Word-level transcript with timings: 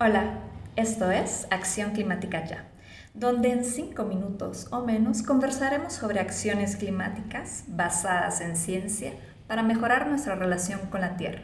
Hola, 0.00 0.38
esto 0.76 1.10
es 1.10 1.48
Acción 1.50 1.90
Climática 1.90 2.44
Ya, 2.44 2.68
donde 3.14 3.50
en 3.50 3.64
cinco 3.64 4.04
minutos 4.04 4.68
o 4.70 4.84
menos 4.84 5.24
conversaremos 5.24 5.92
sobre 5.92 6.20
acciones 6.20 6.76
climáticas 6.76 7.64
basadas 7.66 8.40
en 8.40 8.54
ciencia 8.54 9.14
para 9.48 9.64
mejorar 9.64 10.06
nuestra 10.06 10.36
relación 10.36 10.78
con 10.88 11.00
la 11.00 11.16
Tierra. 11.16 11.42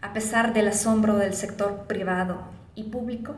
A 0.00 0.12
pesar 0.12 0.52
del 0.52 0.68
asombro 0.68 1.16
del 1.16 1.34
sector 1.34 1.88
privado 1.88 2.44
y 2.76 2.84
público, 2.84 3.34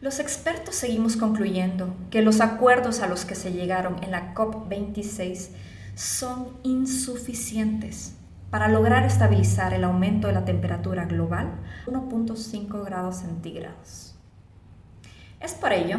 los 0.00 0.18
expertos 0.18 0.74
seguimos 0.74 1.18
concluyendo 1.18 1.94
que 2.10 2.22
los 2.22 2.40
acuerdos 2.40 3.00
a 3.00 3.06
los 3.06 3.26
que 3.26 3.34
se 3.34 3.52
llegaron 3.52 4.02
en 4.02 4.12
la 4.12 4.34
COP26 4.34 5.48
son 5.94 6.56
insuficientes 6.62 8.14
para 8.50 8.68
lograr 8.68 9.04
estabilizar 9.04 9.74
el 9.74 9.84
aumento 9.84 10.26
de 10.26 10.32
la 10.32 10.44
temperatura 10.44 11.04
global 11.04 11.50
1.5 11.86 12.84
grados 12.84 13.16
centígrados. 13.16 14.14
Es 15.40 15.54
por 15.54 15.72
ello 15.72 15.98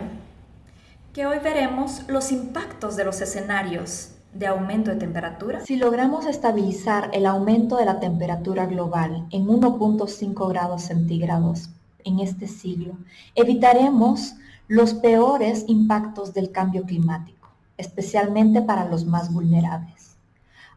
que 1.13 1.25
hoy 1.25 1.39
veremos 1.39 2.03
los 2.07 2.31
impactos 2.31 2.95
de 2.95 3.05
los 3.05 3.21
escenarios 3.21 4.15
de 4.33 4.47
aumento 4.47 4.91
de 4.91 4.97
temperatura. 4.97 5.61
Si 5.61 5.75
logramos 5.75 6.25
estabilizar 6.25 7.09
el 7.13 7.25
aumento 7.25 7.77
de 7.77 7.85
la 7.85 7.99
temperatura 7.99 8.66
global 8.66 9.27
en 9.31 9.47
1.5 9.47 10.49
grados 10.49 10.83
centígrados 10.83 11.69
en 12.03 12.19
este 12.19 12.47
siglo, 12.47 12.93
evitaremos 13.35 14.35
los 14.67 14.93
peores 14.93 15.66
impactos 15.67 16.33
del 16.33 16.52
cambio 16.52 16.83
climático, 16.83 17.49
especialmente 17.77 18.61
para 18.61 18.85
los 18.85 19.05
más 19.05 19.33
vulnerables. 19.33 20.08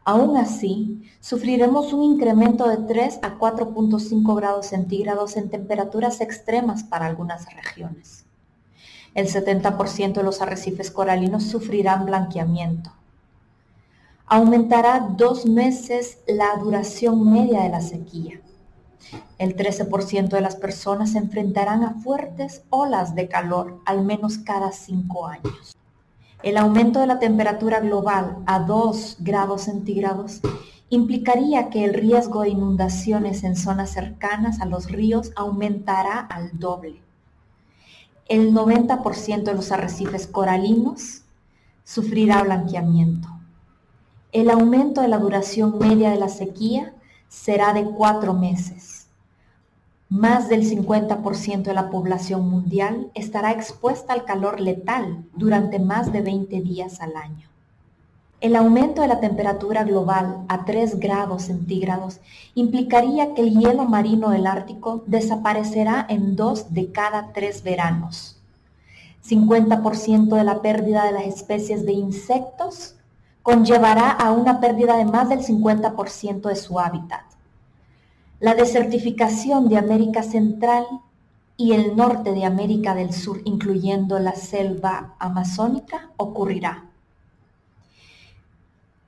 Aún 0.05 0.35
así, 0.35 1.09
sufriremos 1.21 1.93
un 1.93 2.03
incremento 2.03 2.67
de 2.67 2.77
3 2.77 3.19
a 3.21 3.37
4.5 3.37 4.35
grados 4.35 4.67
centígrados 4.67 5.37
en 5.37 5.49
temperaturas 5.49 6.19
extremas 6.19 6.83
para 6.83 7.05
algunas 7.05 7.45
regiones. 7.53 8.25
El 9.13 9.27
70% 9.27 10.13
de 10.13 10.23
los 10.23 10.41
arrecifes 10.41 10.91
coralinos 10.91 11.43
sufrirán 11.43 12.05
blanqueamiento. 12.05 12.91
Aumentará 14.25 14.99
dos 15.15 15.45
meses 15.45 16.17
la 16.27 16.55
duración 16.57 17.31
media 17.31 17.61
de 17.61 17.69
la 17.69 17.81
sequía. 17.81 18.41
El 19.37 19.55
13% 19.55 20.29
de 20.29 20.41
las 20.41 20.55
personas 20.55 21.11
se 21.11 21.19
enfrentarán 21.19 21.83
a 21.83 21.93
fuertes 22.01 22.63
olas 22.69 23.15
de 23.15 23.27
calor 23.27 23.79
al 23.85 24.03
menos 24.03 24.37
cada 24.39 24.71
cinco 24.71 25.27
años. 25.27 25.75
El 26.43 26.57
aumento 26.57 26.99
de 26.99 27.07
la 27.07 27.19
temperatura 27.19 27.79
global 27.79 28.39
a 28.45 28.59
2 28.59 29.17
grados 29.21 29.61
centígrados 29.61 30.41
implicaría 30.89 31.69
que 31.69 31.85
el 31.85 31.93
riesgo 31.93 32.41
de 32.41 32.49
inundaciones 32.49 33.45
en 33.45 33.55
zonas 33.55 33.91
cercanas 33.91 34.59
a 34.59 34.65
los 34.65 34.91
ríos 34.91 35.31
aumentará 35.37 36.19
al 36.19 36.59
doble. 36.59 37.01
El 38.27 38.53
90% 38.53 39.43
de 39.43 39.53
los 39.53 39.71
arrecifes 39.71 40.27
coralinos 40.27 41.21
sufrirá 41.85 42.43
blanqueamiento. 42.43 43.29
El 44.33 44.49
aumento 44.49 44.99
de 44.99 45.07
la 45.07 45.19
duración 45.19 45.79
media 45.79 46.09
de 46.09 46.17
la 46.17 46.27
sequía 46.27 46.93
será 47.29 47.73
de 47.73 47.85
cuatro 47.85 48.33
meses 48.33 49.02
más 50.13 50.47
del 50.47 50.61
50% 50.69 51.63
de 51.63 51.73
la 51.73 51.89
población 51.89 52.47
mundial 52.47 53.09
estará 53.15 53.51
expuesta 53.51 54.13
al 54.13 54.25
calor 54.25 54.59
letal 54.59 55.25
durante 55.35 55.79
más 55.79 56.13
de 56.13 56.21
20 56.21 56.61
días 56.61 57.01
al 57.01 57.17
año. 57.17 57.49
El 58.39 58.55
aumento 58.55 59.01
de 59.01 59.07
la 59.07 59.19
temperatura 59.19 59.83
global 59.83 60.43
a 60.49 60.65
3 60.65 60.99
grados 60.99 61.41
centígrados 61.43 62.19
implicaría 62.53 63.33
que 63.33 63.41
el 63.41 63.57
hielo 63.57 63.85
marino 63.85 64.29
del 64.29 64.45
Ártico 64.45 65.03
desaparecerá 65.07 66.05
en 66.07 66.35
dos 66.35 66.75
de 66.75 66.91
cada 66.91 67.33
tres 67.33 67.63
veranos. 67.63 68.39
50% 69.27 70.35
de 70.35 70.43
la 70.43 70.61
pérdida 70.61 71.05
de 71.05 71.13
las 71.13 71.25
especies 71.25 71.87
de 71.87 71.93
insectos 71.93 72.97
conllevará 73.41 74.11
a 74.11 74.31
una 74.31 74.59
pérdida 74.59 74.95
de 74.95 75.05
más 75.05 75.27
del 75.29 75.39
50% 75.39 76.49
de 76.49 76.55
su 76.55 76.79
hábitat 76.79 77.32
la 78.43 78.55
desertificación 78.55 79.69
de 79.69 79.77
América 79.77 80.21
Central 80.21 80.83
y 81.55 81.71
el 81.71 81.95
norte 81.95 82.33
de 82.33 82.43
América 82.43 82.93
del 82.93 83.13
Sur, 83.13 83.41
incluyendo 83.45 84.19
la 84.19 84.35
selva 84.35 85.15
amazónica, 85.17 86.09
ocurrirá. 86.17 86.83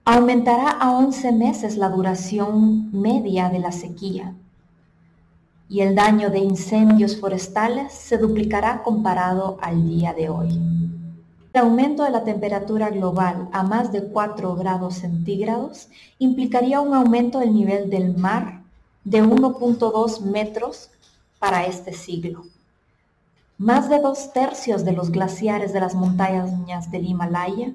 Aumentará 0.05 0.69
a 0.69 0.93
11 0.93 1.33
meses 1.33 1.75
la 1.75 1.89
duración 1.89 2.89
media 2.93 3.49
de 3.49 3.59
la 3.59 3.73
sequía 3.73 4.33
y 5.67 5.81
el 5.81 5.95
daño 5.95 6.29
de 6.29 6.39
incendios 6.39 7.19
forestales 7.19 7.91
se 7.91 8.17
duplicará 8.17 8.83
comparado 8.83 9.57
al 9.61 9.85
día 9.85 10.13
de 10.13 10.29
hoy. 10.29 10.61
El 11.51 11.61
aumento 11.61 12.03
de 12.03 12.11
la 12.11 12.23
temperatura 12.23 12.89
global 12.89 13.49
a 13.51 13.63
más 13.63 13.91
de 13.91 14.05
4 14.05 14.55
grados 14.55 14.95
centígrados 14.95 15.89
implicaría 16.19 16.79
un 16.79 16.93
aumento 16.93 17.39
del 17.39 17.53
nivel 17.53 17.89
del 17.89 18.15
mar 18.15 18.63
de 19.05 19.23
1.2 19.23 20.21
metros 20.21 20.89
para 21.39 21.65
este 21.65 21.93
siglo. 21.93 22.43
Más 23.57 23.87
de 23.87 23.99
dos 23.99 24.33
tercios 24.33 24.83
de 24.83 24.91
los 24.91 25.11
glaciares 25.11 25.71
de 25.71 25.79
las 25.79 25.95
montañas 25.95 26.91
del 26.91 27.05
Himalaya 27.05 27.71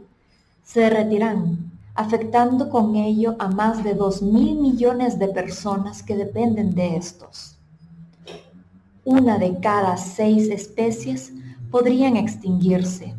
se 0.64 0.80
derretirán, 0.80 1.70
afectando 1.94 2.68
con 2.68 2.96
ello 2.96 3.36
a 3.38 3.48
más 3.48 3.82
de 3.82 3.94
2 3.94 4.22
mil 4.22 4.56
millones 4.56 5.18
de 5.18 5.28
personas 5.28 6.02
que 6.02 6.16
dependen 6.16 6.74
de 6.74 6.96
estos. 6.96 7.56
Una 9.04 9.38
de 9.38 9.58
cada 9.60 9.96
seis 9.96 10.50
especies 10.50 11.32
podrían 11.70 12.16
extinguirse 12.16 13.14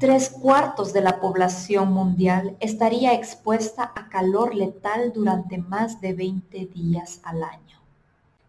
tres 0.00 0.30
cuartos 0.30 0.94
de 0.94 1.02
la 1.02 1.20
población 1.20 1.92
mundial 1.92 2.56
estaría 2.58 3.12
expuesta 3.12 3.92
a 3.94 4.08
calor 4.08 4.54
letal 4.54 5.12
durante 5.12 5.58
más 5.58 6.00
de 6.00 6.14
20 6.14 6.70
días 6.74 7.20
al 7.22 7.44
año. 7.44 7.78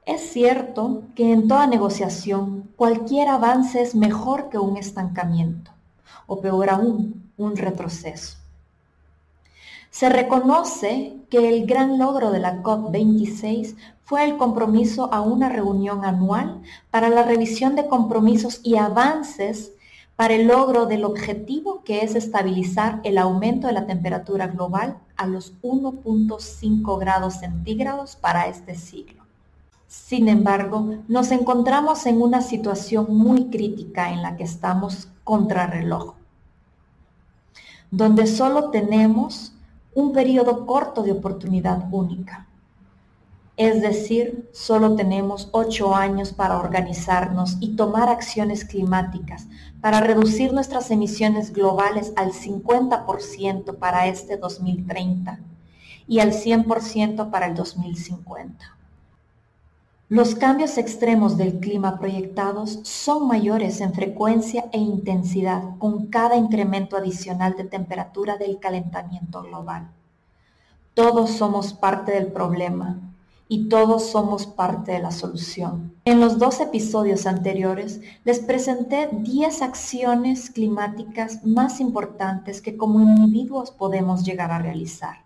Es 0.06 0.32
cierto 0.32 1.04
que 1.14 1.34
en 1.34 1.50
toda 1.50 1.68
negociación 1.68 2.70
cualquier 2.78 3.28
avance 3.28 3.82
es 3.82 3.96
mejor 3.96 4.50
que 4.50 4.60
un 4.60 4.78
estancamiento, 4.78 5.72
o 6.26 6.40
peor 6.40 6.70
aún, 6.70 7.30
un 7.36 7.58
retroceso. 7.58 8.38
Se 9.90 10.08
reconoce 10.08 11.18
que 11.30 11.50
el 11.50 11.66
gran 11.66 11.98
logro 11.98 12.32
de 12.32 12.40
la 12.40 12.64
COP26 12.64 13.76
fue 14.06 14.24
el 14.24 14.38
compromiso 14.38 15.14
a 15.14 15.20
una 15.20 15.50
reunión 15.50 16.06
anual 16.06 16.62
para 16.92 17.10
la 17.10 17.24
revisión 17.24 17.76
de 17.76 17.88
compromisos 17.88 18.62
y 18.64 18.78
avances 18.78 19.74
para 20.22 20.36
el 20.36 20.46
logro 20.46 20.86
del 20.86 21.04
objetivo 21.04 21.82
que 21.84 22.02
es 22.04 22.14
estabilizar 22.14 23.02
el 23.04 23.18
aumento 23.18 23.66
de 23.66 23.74
la 23.74 23.88
temperatura 23.88 24.46
global 24.46 25.00
a 25.18 25.26
los 25.26 25.60
1.5 25.64 27.00
grados 27.00 27.40
centígrados 27.40 28.18
para 28.18 28.46
este 28.46 28.76
siglo. 28.76 29.24
Sin 29.88 30.28
embargo, 30.28 30.98
nos 31.08 31.32
encontramos 31.32 32.06
en 32.06 32.22
una 32.22 32.44
situación 32.44 33.08
muy 33.10 33.46
crítica 33.46 34.12
en 34.12 34.22
la 34.22 34.38
que 34.38 34.44
estamos 34.44 35.08
contrarreloj, 35.24 36.14
donde 37.90 38.28
solo 38.28 38.70
tenemos 38.70 39.54
un 39.96 40.14
periodo 40.14 40.68
corto 40.68 41.02
de 41.02 41.14
oportunidad 41.14 41.92
única. 41.92 42.46
Es 43.58 43.82
decir, 43.82 44.50
solo 44.54 44.96
tenemos 44.96 45.50
ocho 45.52 45.94
años 45.94 46.32
para 46.32 46.58
organizarnos 46.58 47.58
y 47.60 47.76
tomar 47.76 48.10
acciones 48.10 48.64
climáticas 48.64 49.48
para 49.82 50.00
reducir 50.00 50.54
nuestras 50.54 50.90
emisiones 50.90 51.52
globales 51.52 52.14
al 52.16 52.32
50% 52.32 53.78
para 53.78 54.08
este 54.08 54.38
2030 54.38 55.40
y 56.08 56.20
al 56.20 56.32
100% 56.32 57.30
para 57.30 57.48
el 57.48 57.56
2050. 57.56 58.78
Los 60.08 60.36
cambios 60.36 60.78
extremos 60.78 61.38
del 61.38 61.60
clima 61.60 62.00
proyectados 62.00 62.80
son 62.84 63.28
mayores 63.28 63.80
en 63.80 63.94
frecuencia 63.94 64.66
e 64.72 64.78
intensidad 64.78 65.78
con 65.78 66.08
cada 66.08 66.36
incremento 66.36 66.98
adicional 66.98 67.56
de 67.56 67.64
temperatura 67.64 68.38
del 68.38 68.60
calentamiento 68.60 69.42
global. 69.44 69.90
Todos 70.94 71.32
somos 71.32 71.74
parte 71.74 72.12
del 72.12 72.28
problema 72.28 73.11
y 73.52 73.68
todos 73.68 74.12
somos 74.12 74.48
parte 74.48 74.94
de 74.94 75.00
la 75.00 75.12
solución. 75.12 75.94
En 76.06 76.22
los 76.22 76.40
dos 76.40 76.62
episodios 76.62 77.26
anteriores 77.26 78.00
les 78.24 78.40
presenté 78.40 79.10
10 79.12 79.62
acciones 79.62 80.50
climáticas 80.50 81.46
más 81.46 81.82
importantes 81.82 82.62
que 82.62 82.78
como 82.78 83.02
individuos 83.02 83.72
podemos 83.72 84.24
llegar 84.24 84.52
a 84.52 84.60
realizar. 84.60 85.26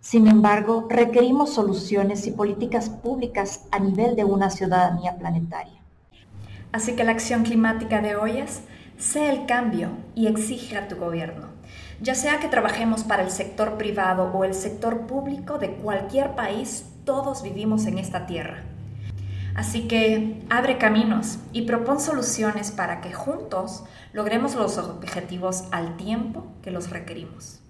Sin 0.00 0.26
embargo, 0.26 0.86
requerimos 0.88 1.50
soluciones 1.50 2.26
y 2.26 2.30
políticas 2.30 2.88
públicas 2.88 3.66
a 3.72 3.78
nivel 3.78 4.16
de 4.16 4.24
una 4.24 4.48
ciudadanía 4.48 5.18
planetaria. 5.18 5.82
Así 6.72 6.96
que 6.96 7.04
la 7.04 7.12
acción 7.12 7.42
climática 7.42 8.00
de 8.00 8.16
hoy 8.16 8.38
es, 8.38 8.62
sé 8.96 9.28
el 9.28 9.44
cambio 9.44 9.90
y 10.14 10.28
exige 10.28 10.78
a 10.78 10.88
tu 10.88 10.96
gobierno. 10.96 11.48
Ya 12.00 12.14
sea 12.14 12.40
que 12.40 12.48
trabajemos 12.48 13.04
para 13.04 13.22
el 13.22 13.30
sector 13.30 13.76
privado 13.76 14.32
o 14.32 14.44
el 14.44 14.54
sector 14.54 15.00
público 15.06 15.58
de 15.58 15.74
cualquier 15.74 16.34
país, 16.34 16.86
todos 17.04 17.42
vivimos 17.42 17.86
en 17.86 17.98
esta 17.98 18.26
tierra. 18.26 18.62
Así 19.54 19.88
que 19.88 20.42
abre 20.48 20.78
caminos 20.78 21.38
y 21.52 21.62
propon 21.62 22.00
soluciones 22.00 22.70
para 22.70 23.00
que 23.00 23.12
juntos 23.12 23.84
logremos 24.12 24.54
los 24.54 24.78
objetivos 24.78 25.64
al 25.72 25.96
tiempo 25.96 26.46
que 26.62 26.70
los 26.70 26.90
requerimos. 26.90 27.60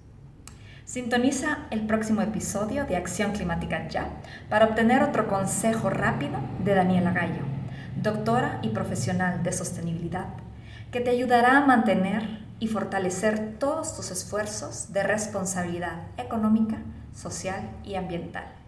Sintoniza 0.84 1.66
el 1.70 1.86
próximo 1.86 2.20
episodio 2.20 2.84
de 2.84 2.96
Acción 2.96 3.32
Climática 3.32 3.88
Ya 3.88 4.08
para 4.48 4.66
obtener 4.66 5.02
otro 5.02 5.28
consejo 5.28 5.88
rápido 5.88 6.38
de 6.64 6.74
Daniela 6.74 7.12
Gallo, 7.12 7.44
doctora 8.02 8.58
y 8.62 8.70
profesional 8.70 9.42
de 9.42 9.52
sostenibilidad, 9.52 10.26
que 10.90 11.00
te 11.00 11.10
ayudará 11.10 11.58
a 11.58 11.66
mantener 11.66 12.40
y 12.58 12.66
fortalecer 12.66 13.56
todos 13.58 13.96
tus 13.96 14.10
esfuerzos 14.10 14.92
de 14.92 15.02
responsabilidad 15.02 16.02
económica, 16.18 16.78
social 17.14 17.70
y 17.84 17.94
ambiental. 17.94 18.59